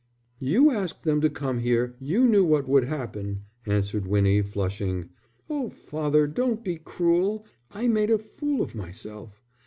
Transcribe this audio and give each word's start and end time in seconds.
"You 0.39 0.71
asked 0.71 1.03
them 1.03 1.21
to 1.21 1.29
come 1.29 1.59
here, 1.59 1.95
you 1.99 2.25
knew 2.27 2.43
what 2.43 2.67
would 2.67 2.85
happen," 2.85 3.41
answered 3.67 4.07
Winnie, 4.07 4.41
flushing. 4.41 5.09
"Oh, 5.47 5.69
father, 5.69 6.25
don't 6.25 6.63
be 6.63 6.77
cruel. 6.77 7.45
I 7.69 7.87
made 7.87 8.09
a 8.09 8.17
fool 8.17 8.63
of 8.63 8.73
myself. 8.73 9.43